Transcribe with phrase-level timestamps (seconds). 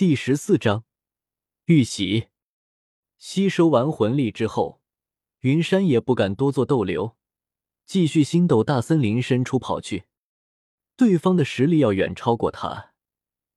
[0.00, 0.86] 第十四章
[1.66, 2.28] 遇袭。
[3.18, 4.80] 吸收完魂力之后，
[5.40, 7.18] 云山也不敢多做逗留，
[7.84, 10.04] 继续星斗大森林深处跑去。
[10.96, 12.94] 对方的实力要远超过他，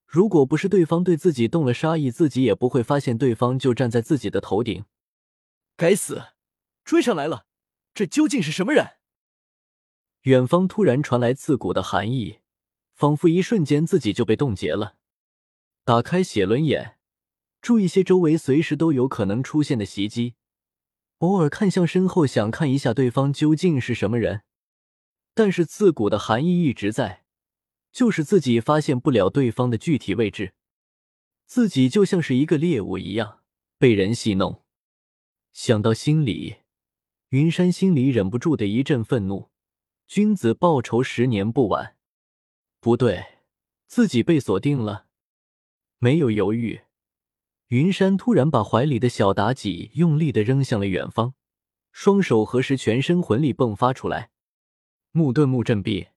[0.06, 4.84] 如果不是对方对自己动了杀意，自己也不会发现对方就站在自己的头顶。
[5.78, 6.24] 该死，
[6.84, 7.46] 追上来了！
[7.94, 8.98] 这究竟是什么人？
[10.24, 12.40] 远方突然传来刺骨的寒意，
[12.94, 14.98] 仿佛一瞬间自己就被冻结了。
[15.86, 16.98] 打开写轮眼，
[17.62, 20.36] 注意些周围随时都有可能出现的袭击，
[21.18, 24.44] 偶尔看向身后，想看一下对方究竟是什么人。
[25.34, 27.26] 但是刺骨的寒意一直在，
[27.92, 30.54] 就是自己发现不了对方的具体位置，
[31.46, 33.42] 自己就像是一个猎物一样
[33.78, 34.64] 被人戏弄。
[35.52, 36.60] 想到心里，
[37.30, 39.50] 云山心里忍不住的一阵愤怒。
[40.08, 41.98] 君子报仇，十年不晚。
[42.80, 43.40] 不对，
[43.88, 45.08] 自己被锁定了。
[46.04, 46.82] 没有犹豫，
[47.68, 51.34] 云山突然把怀里的小妲己用力的扔向了远方，
[51.94, 54.30] 双手合十，全身魂力迸发出来。
[55.12, 56.08] 木盾木阵壁，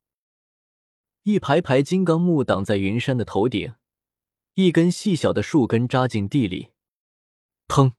[1.22, 3.74] 一排排金刚木挡在云山的头顶，
[4.54, 6.70] 一根细小的树根扎进地里。
[7.68, 7.92] 砰！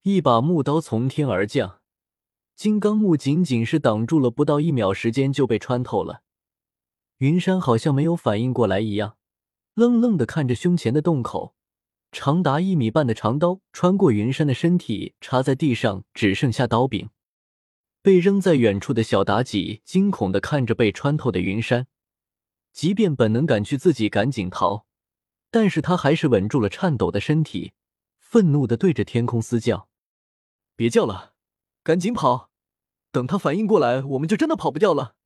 [0.00, 1.82] 一把木刀从天而降。
[2.54, 6.22] 金刚木仅仅是挡住了不到一秒时间就被穿透了，
[7.18, 9.18] 云山好像没有反应过来一样，
[9.76, 11.54] 愣愣的看着胸前的洞口，
[12.10, 17.10] 长达一米半的长刀穿过云山的身体，插在地上，只剩下刀柄。
[18.00, 21.88] 被扔在远处的小妲己惊恐的看着被穿透的云山，
[22.72, 24.86] 即便本能赶去自己赶紧逃，
[25.50, 27.74] 但是他还是稳住了颤抖的身体，
[28.18, 29.90] 愤怒的对着天空嘶叫
[30.74, 31.34] ：“别叫了！”
[31.84, 32.50] 赶紧跑！
[33.12, 35.16] 等他反应过来，我们就真的跑不掉了。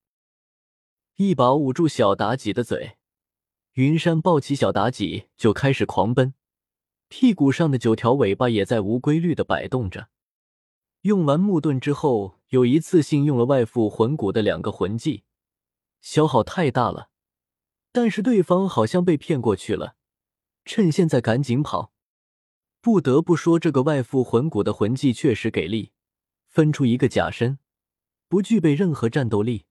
[1.14, 2.96] 一把捂住小妲己的嘴，
[3.74, 6.34] 云山抱起小妲己就开始狂奔，
[7.08, 10.08] 屁股上的九条尾巴也在无规律的摆动着。
[11.02, 15.22] 用完木盾之后，有一次性用了外附魂骨的两个魂技，
[16.00, 17.10] 消耗太大了。
[17.92, 19.94] 但是对方好像被骗过去了，
[20.64, 21.92] 趁现在赶紧跑。
[22.80, 25.92] 不得不说，这个外附魂骨的魂技确实给力。
[26.48, 27.58] 分出一个假身，
[28.28, 29.66] 不具备任何战斗力，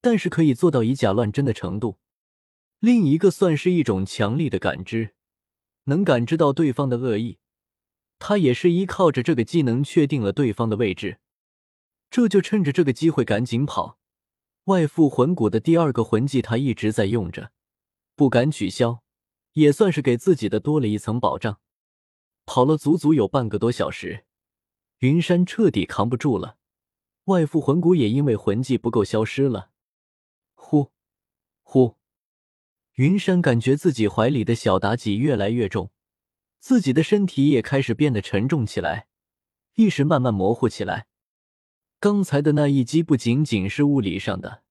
[0.00, 1.98] 但是可以做到以假乱真的程度。
[2.84, 5.14] 另一个算是一种强力的感知，
[5.84, 7.38] 能感知到对方的恶意。
[8.18, 11.18] 他也是依靠着这个技能确定了对方的位置，
[12.10, 13.98] 这就趁着这个机会赶紧跑。
[14.64, 17.52] 外附魂骨的第二个魂技他一直在用着，
[18.14, 19.02] 不敢取消，
[19.54, 21.60] 也算是给自己的多了一层保障。
[22.44, 24.26] 跑了足足有半个多小时。
[24.98, 26.58] 云山彻底扛不住了，
[27.24, 29.70] 外附魂骨也因为魂技不够消失了。
[30.54, 30.92] 呼，
[31.62, 31.96] 呼！
[32.94, 35.90] 云山感觉自己怀里的小妲己越来越重，
[36.60, 39.08] 自己的身体也开始变得沉重起来，
[39.74, 41.06] 意识慢慢模糊起来。
[41.98, 44.62] 刚才的那一击不仅仅是物理上的，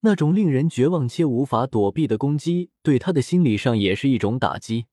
[0.00, 4.86] 那种令人绝望且无法躲避的攻击，对他的心理上也是一种打击。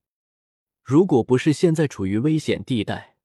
[0.84, 3.16] 如果不是现在处于危险地带，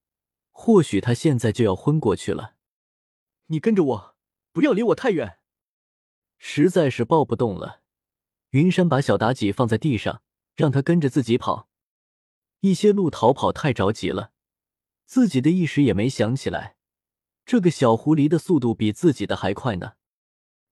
[0.53, 2.55] 或许他现在就要昏过去了。
[3.49, 4.17] 你跟着我，
[4.53, 5.39] 不要离我太远。
[6.39, 7.83] 实在是抱不动了，
[8.55, 10.23] 云山把小妲己放在地上，
[10.55, 11.69] 让他跟着自己跑。
[12.61, 14.31] 一些路逃跑太着急了，
[15.07, 16.77] 自己的意识也没想起来，
[17.45, 19.95] 这个小狐狸的速度比自己的还快呢。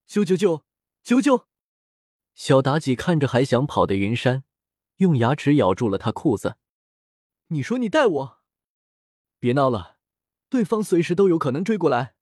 [0.08, 0.62] 啾啾啾
[1.04, 1.46] 啾啾！
[2.36, 4.44] 小妲己看着还想跑的云山，
[4.98, 6.54] 用牙齿咬住了他裤子。
[7.48, 8.38] 你说你带我？
[9.40, 9.96] 别闹了，
[10.48, 12.14] 对方随时都有可能追过来。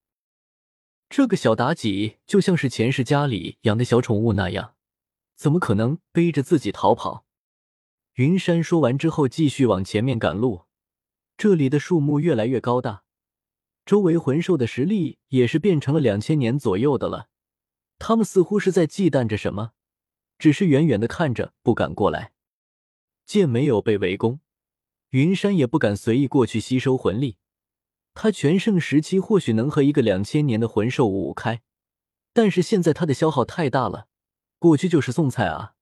[1.11, 4.75] 这个小妲己就像是前世家里养的小宠物那样，
[5.41, 7.25] 怎么可能背着自己逃跑？
[8.17, 10.67] 云山说完之后，继续往前面赶路。
[11.39, 13.05] 这里的树木越来越高大，
[13.87, 17.31] 周围魂兽的实力也是变成了两千年左右的了。
[17.99, 19.73] 他们似乎是在忌惮着什么，
[20.39, 22.33] 只是远远的看着，不敢过来。
[23.25, 24.41] 见没有被围攻。
[25.13, 27.39] 云山也不敢随意过去吸收魂力，
[28.13, 31.63] 他全盛时期或许能和一个两千年的魂兽五五开，
[32.35, 34.09] 但是现在他的消耗太大了，
[34.61, 35.73] 过去就是送菜啊！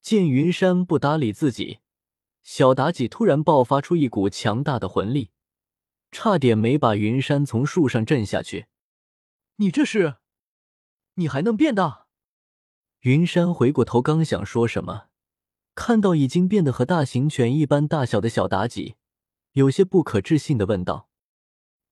[0.00, 1.78] 见云山不搭理自己，
[2.42, 5.30] 小妲己突然爆发出一股强大的魂力，
[6.10, 8.66] 差点没把云山从树上震下去。
[9.56, 10.16] 你这是？
[11.14, 12.08] 你还能变大？
[13.02, 15.06] 云山回过头，刚想说什么。
[15.76, 18.96] 看到已经变得和大型犬一般大小的小妲己，
[19.52, 21.08] 有些不可置信的问道：“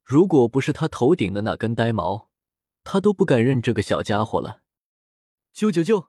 [0.02, 2.28] 如果不是他头顶的那根呆毛，
[2.82, 4.62] 他都不敢认这个小家伙了。”
[5.54, 6.08] 啾啾啾！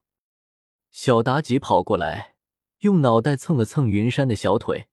[0.92, 2.36] 小妲己跑过来，
[2.80, 4.88] 用脑袋蹭了蹭云山的小腿，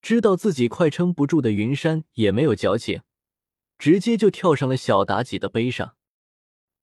[0.00, 3.02] 知道自己快撑不住的云山也没有矫情，
[3.78, 5.96] 直接就跳上了小妲己的背上。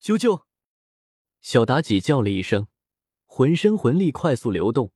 [0.02, 0.44] 啾啾！
[1.42, 2.68] 小妲己叫了一声，
[3.26, 4.92] 浑身魂力快速流动，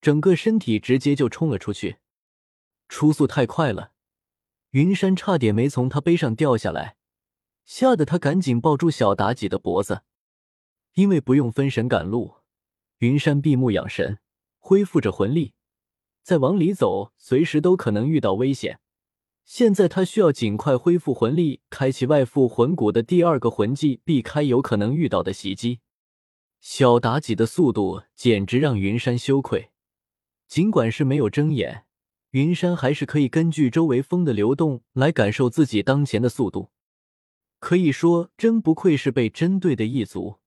[0.00, 1.98] 整个身体直接就冲了出去，
[2.88, 3.92] 出速太快了，
[4.70, 6.96] 云山差点没从他背上掉下来，
[7.64, 10.02] 吓得他赶紧抱住小妲己的脖子，
[10.98, 12.38] 因为不用分神赶路。
[12.98, 14.18] 云山闭目养神，
[14.58, 15.52] 恢复着魂力，
[16.24, 18.80] 再往里走，随时都可能遇到危险。
[19.44, 25.78] 现在他需要尽快恢复魂力，开启外附魂骨的第二个魂技，避开有可能遇到的袭击。
[26.60, 29.70] 小妲己的速度简直让云山羞愧。
[30.48, 31.84] 尽管是没有睁眼，
[32.30, 36.70] 云山还是可以根据周围风的流动来感受自己当前的速度。
[37.60, 40.38] 可以说，真不愧是被针对的一族。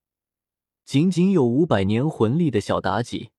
[0.91, 3.31] 仅仅有五百年魂力的小妲己，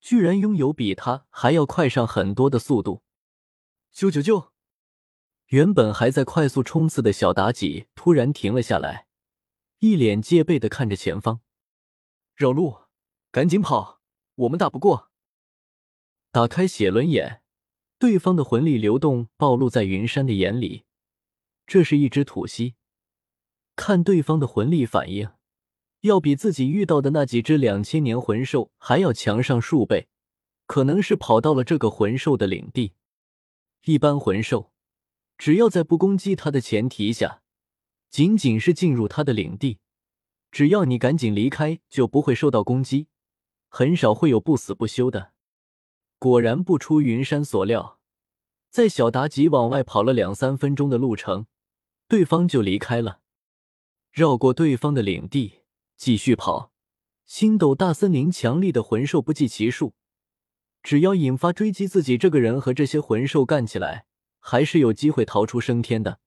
[0.00, 3.00] 居然拥有比他还要快上很多的速度！
[3.90, 4.50] 啾啾啾！
[5.46, 9.06] 原本还在快速冲刺的小妲己突然停了下来，
[9.78, 11.40] 一脸戒备的看着前方。
[12.34, 12.80] 绕路，
[13.30, 14.02] 赶紧跑！
[14.34, 15.10] 我们打不过。
[16.30, 17.40] 打开写轮眼，
[17.98, 20.84] 对方的魂力流动暴露在云山的眼里。
[21.66, 22.74] 这是一只土蜥，
[23.74, 25.30] 看对方的魂力反应。
[26.02, 30.08] 要比自己遇到的那几只两千年魂兽还要强上数倍，
[30.66, 32.92] 可能是跑到了这个魂兽的领地。
[33.84, 34.70] 一般魂兽，
[35.36, 37.42] 只要在不攻击它的前提下，
[38.10, 39.78] 仅仅是进入它的领地，
[40.52, 43.08] 只要你赶紧离开，就不会受到攻击，
[43.68, 45.32] 很少会有不死不休的。
[46.18, 47.98] 果然不出云山所料，
[48.70, 51.46] 在小妲己往外跑了两三分钟的路程，
[52.06, 53.20] 对方就离开了，
[54.12, 55.60] 绕过对方的领地。
[55.98, 56.70] 继续跑，
[57.26, 59.94] 星斗大森林强力的魂兽不计其数，
[60.80, 64.06] 只要引发追击，自己这个人和这些魂兽干起来，
[64.38, 66.20] 还是有机会逃出升天的。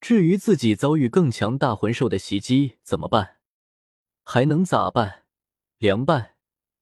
[0.00, 3.36] 至于自己遭遇更强大魂兽的袭击怎么办？
[4.24, 5.24] 还能咋办？
[5.76, 6.36] 凉拌，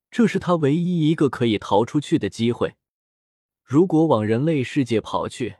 [0.08, 2.76] 这是他唯一一个可以逃出去的机会。
[3.64, 5.56] 如果往人类世界跑去，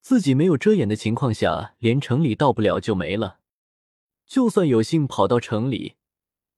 [0.00, 3.40] 自己没有遮掩的情况下，连城里到不了就没了。
[4.32, 5.96] 就算有幸跑到城里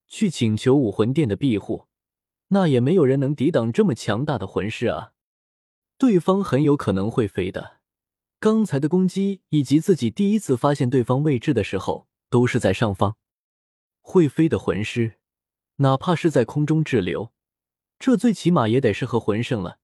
[0.07, 1.89] 去请求武魂殿的庇护，
[2.51, 5.11] 那也没有人能抵挡这么强大的魂师啊！
[5.99, 7.79] 对方很有可能会飞的。
[8.39, 13.17] 刚才的攻击以及自己第一次发现对方位置的时候，都是在上方。
[14.01, 15.15] 会飞的魂师，
[15.79, 17.33] 哪怕是在空中滞留，
[17.99, 19.81] 这最起码也得是和魂圣了。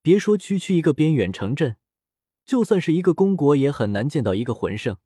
[0.00, 1.76] 别说区区一个边远城镇，
[2.44, 4.98] 就算是一个公国，也很难见到一个魂圣。